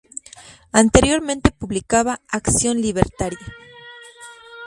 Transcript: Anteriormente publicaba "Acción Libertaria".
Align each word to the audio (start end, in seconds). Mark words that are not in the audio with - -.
Anteriormente 0.71 1.51
publicaba 1.51 2.21
"Acción 2.27 2.81
Libertaria". 2.81 3.53